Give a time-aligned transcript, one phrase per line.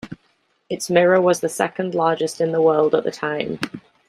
[0.67, 3.59] Its mirror was the second largest in the world at the time.